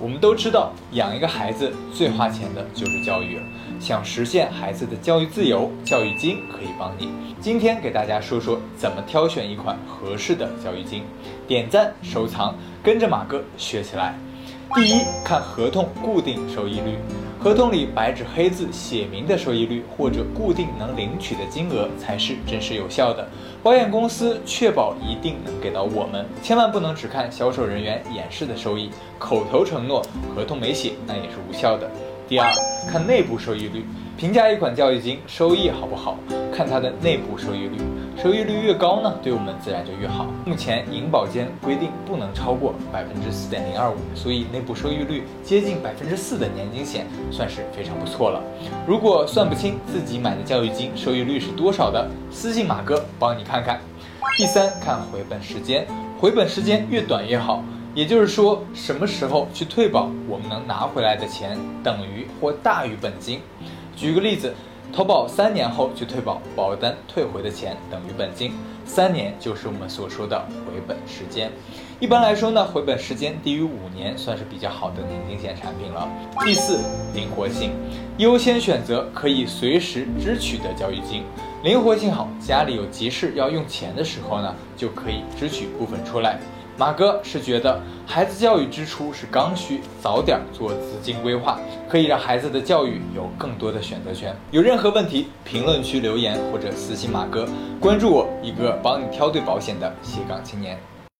[0.00, 3.42] 我们都知道，养一个孩子最花钱的就是教育了。
[3.80, 7.10] 想实现孩子的教育自由，教育金可以帮你。
[7.40, 11.02] 今天给大家说说怎么挑选一款合适的教育金。
[11.48, 14.16] 点赞收藏，跟着马哥学起来。
[14.76, 16.96] 第一，看合同固定收益率，
[17.40, 23.28] 合同里白纸黑字写明的收益率或者固定能领取的金额才是真实有效的。
[23.62, 31.88] 保险公司确保一定能给到我们，千万不能只看销售人员演示的收益，口头承诺，合同没写那也是无效的。
[32.28, 32.52] 第二，
[32.90, 33.84] 看内部收益率，
[34.16, 36.18] 评价一款教育金收益好不好，
[36.58, 37.78] 看它的内部收益率。
[38.20, 40.26] 收益率越高呢，对我们自然就越好。
[40.44, 48.42] 目前银保监规定不能超过百分之四点零二五，所以内部收益率接近百分之四的年金险算是非常不错了。
[48.88, 53.78] 如果算不清自己买的教育金收益率是多少的，私信马哥帮你看看。
[54.36, 55.86] 第三，看回本时间，
[56.18, 57.62] 回本时间越短越好。
[57.94, 63.40] 也就是说，什么时候去退保，我们能拿回来的钱等于或大于本金。
[63.96, 64.52] 举个例子，
[64.92, 68.52] 投保三年后去退保，保单退回的钱等于本金，
[68.84, 71.52] 三年就是我们所说的回本时间。
[72.00, 76.08] 一般来说呢，回本时间低于五年算是比较好的年金险产品了。
[76.44, 76.80] 第四，
[77.14, 77.72] 灵活性，
[78.16, 81.22] 优先选择可以随时支取的交易金。
[81.64, 86.38] 灵活性好，家里有急事要用钱的时候呢，就可以支取部分出来。
[86.76, 94.32] 马哥是觉得孩子教育支出是刚需，早点做资金规划，可以让孩子的教育有更多的选择权。
[94.52, 97.44] 有任何问题，评论区留言或者私信马哥，
[97.80, 100.78] 关注我，一个帮你挑对保险的斜杠青年。